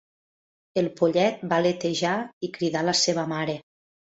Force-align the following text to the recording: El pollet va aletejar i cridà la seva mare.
El 0.81 0.87
pollet 0.99 1.45
va 1.53 1.59
aletejar 1.63 2.15
i 2.49 2.53
cridà 2.59 2.85
la 2.89 2.99
seva 3.03 3.31
mare. 3.37 3.61